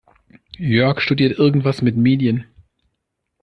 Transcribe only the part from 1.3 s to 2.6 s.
irgendwas mit Medien.